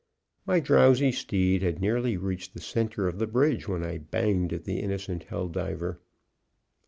My 0.47 0.59
drowsy 0.59 1.11
steed 1.11 1.61
had 1.61 1.79
nearly 1.79 2.17
reached 2.17 2.55
the 2.55 2.59
center 2.59 3.07
of 3.07 3.19
the 3.19 3.27
bridge 3.27 3.67
when 3.67 3.83
I 3.83 3.99
banged 3.99 4.51
at 4.51 4.63
the 4.63 4.79
innocent 4.79 5.25
hell 5.25 5.47
diver. 5.47 6.01